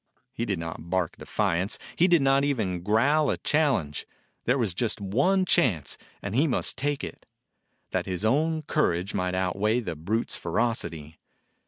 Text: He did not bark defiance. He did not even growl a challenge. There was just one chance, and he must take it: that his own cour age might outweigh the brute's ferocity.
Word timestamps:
He 0.33 0.45
did 0.45 0.57
not 0.57 0.89
bark 0.89 1.15
defiance. 1.17 1.77
He 1.95 2.07
did 2.07 2.23
not 2.23 2.43
even 2.43 2.81
growl 2.81 3.29
a 3.29 3.37
challenge. 3.37 4.07
There 4.45 4.57
was 4.57 4.73
just 4.73 4.99
one 4.99 5.45
chance, 5.45 5.95
and 6.23 6.33
he 6.33 6.47
must 6.47 6.75
take 6.75 7.03
it: 7.03 7.27
that 7.91 8.07
his 8.07 8.25
own 8.25 8.63
cour 8.63 8.93
age 8.95 9.13
might 9.13 9.35
outweigh 9.35 9.79
the 9.79 9.95
brute's 9.95 10.35
ferocity. 10.35 11.19